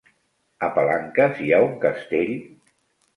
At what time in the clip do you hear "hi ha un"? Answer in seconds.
1.43-1.75